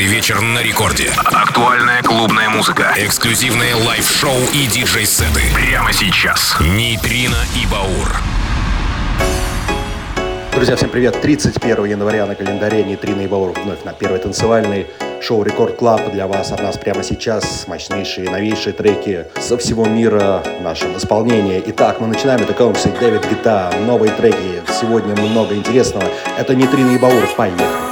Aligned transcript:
Каждый 0.00 0.16
вечер 0.16 0.40
на 0.40 0.62
рекорде. 0.62 1.10
Актуальная 1.26 2.02
клубная 2.02 2.48
музыка. 2.48 2.94
Эксклюзивные 2.96 3.74
live 3.74 4.02
-шоу 4.02 4.38
и 4.54 4.66
диджей-сеты. 4.66 5.42
Прямо 5.54 5.92
сейчас. 5.92 6.56
Нейтрино 6.58 7.36
и 7.54 7.66
Баур. 7.70 8.08
Друзья, 10.54 10.76
всем 10.76 10.88
привет! 10.88 11.20
31 11.20 11.84
января 11.84 12.24
на 12.24 12.34
календаре 12.34 12.82
Нейтрино 12.82 13.20
и 13.20 13.26
Баур 13.26 13.52
вновь 13.52 13.84
на 13.84 13.92
первый 13.92 14.20
танцевальный 14.20 14.86
шоу 15.20 15.42
Record 15.42 15.76
Club 15.76 16.10
для 16.12 16.26
вас 16.26 16.50
от 16.50 16.62
нас 16.62 16.78
прямо 16.78 17.02
сейчас 17.02 17.66
мощнейшие, 17.68 18.30
новейшие 18.30 18.72
треки 18.72 19.26
со 19.38 19.58
всего 19.58 19.84
мира 19.84 20.42
в 20.60 20.62
нашем 20.62 20.96
исполнении. 20.96 21.62
Итак, 21.66 22.00
мы 22.00 22.06
начинаем. 22.06 22.40
Это 22.40 22.54
Комси, 22.54 22.88
Дэвид 22.98 23.28
Гетта, 23.28 23.70
новые 23.86 24.12
треки. 24.12 24.62
Сегодня 24.80 25.14
много 25.14 25.54
интересного. 25.54 26.06
Это 26.38 26.54
Нейтрино 26.54 26.92
и 26.92 26.98
Баур. 26.98 27.28
Поехали! 27.36 27.89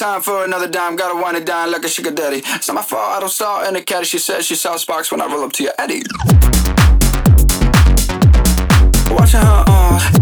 time 0.00 0.22
for 0.22 0.44
another 0.44 0.66
dime. 0.66 0.96
Gotta 0.96 1.14
wind 1.20 1.36
it 1.36 1.44
down 1.44 1.70
like 1.70 1.84
a 1.84 1.88
sugar 1.88 2.10
daddy. 2.10 2.40
It's 2.42 2.68
not 2.68 2.74
my 2.74 2.82
fault, 2.82 3.02
I 3.02 3.20
don't 3.20 3.28
stall 3.28 3.68
in 3.68 3.74
the 3.74 3.82
caddy. 3.82 4.06
She 4.06 4.18
says 4.18 4.46
she 4.46 4.54
saw 4.54 4.76
sparks 4.76 5.12
when 5.12 5.20
I 5.20 5.26
roll 5.26 5.44
up 5.44 5.52
to 5.52 5.62
your 5.62 5.74
Eddie. 5.78 6.02
Watching 9.14 9.40
her. 9.40 9.64
Uh, 9.66 10.19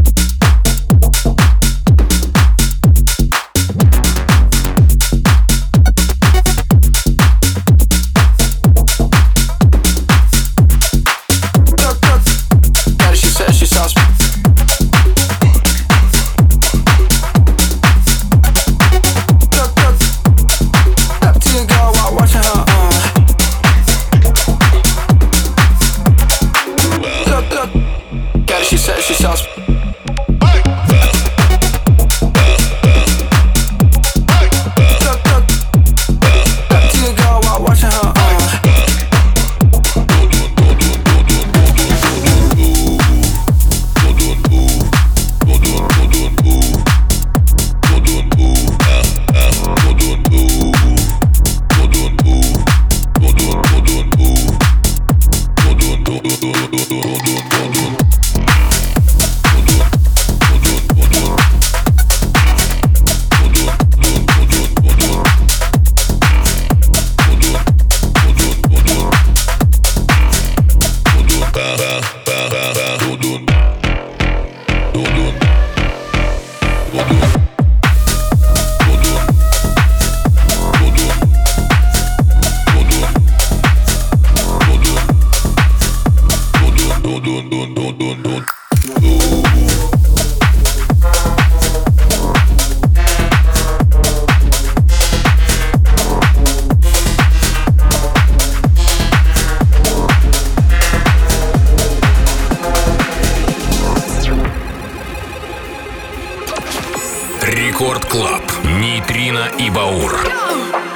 Рекорд 107.51 108.05
Клаб. 108.05 108.43
Нейтрино 108.79 109.51
и 109.59 109.71
Баур. 109.71 110.13
Go! 110.13 110.88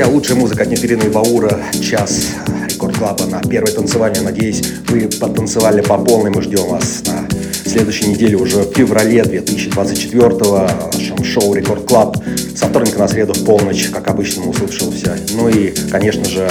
Друзья, 0.00 0.14
лучшая 0.14 0.38
музыка 0.38 0.62
от 0.62 0.70
Нейтрино 0.70 1.02
и 1.02 1.10
Баура. 1.10 1.60
Час 1.78 2.28
Record 2.70 2.96
Club 2.96 3.20
а 3.20 3.26
на 3.26 3.42
первой 3.42 3.70
танцевальной. 3.70 4.22
Надеюсь, 4.22 4.62
вы 4.88 5.10
потанцевали 5.20 5.82
по 5.82 5.98
полной. 5.98 6.30
Мы 6.30 6.40
ждем 6.40 6.68
вас 6.68 7.02
на 7.04 7.28
следующей 7.68 8.06
неделе, 8.06 8.38
уже 8.38 8.62
в 8.62 8.72
феврале 8.74 9.20
2024-го, 9.20 10.66
в 10.90 10.96
нашем 10.96 11.22
шоу 11.22 11.52
Record 11.52 11.86
Club. 11.86 12.16
Со 12.56 12.68
вторника 12.68 12.98
на 12.98 13.08
среду 13.08 13.34
в 13.34 13.44
полночь, 13.44 13.90
как 13.90 14.08
обычно, 14.08 14.48
услышимся. 14.48 15.18
Ну 15.34 15.50
и, 15.50 15.74
конечно 15.90 16.24
же, 16.24 16.48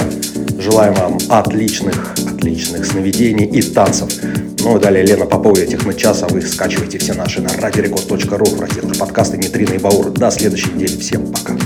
желаем 0.60 0.94
вам 0.94 1.18
отличных, 1.28 2.14
отличных 2.32 2.86
сновидений 2.86 3.46
и 3.46 3.62
танцев. 3.62 4.10
Ну 4.60 4.76
и 4.76 4.80
далее 4.80 5.04
Лена 5.04 5.26
Попова 5.26 5.58
и 5.58 5.66
Техночас, 5.66 6.22
а 6.22 6.28
вы 6.28 6.42
скачивайте 6.42 6.98
все 6.98 7.14
наши 7.14 7.40
на 7.40 7.48
radiorecord.ru 7.48 8.44
в 8.44 8.60
разделах 8.60 8.96
подкасты 8.96 9.38
Нейтрино 9.38 9.72
и 9.72 9.78
Баур. 9.78 10.12
До 10.12 10.30
следующей 10.30 10.70
недели. 10.70 10.96
Всем 11.00 11.26
пока. 11.32 11.56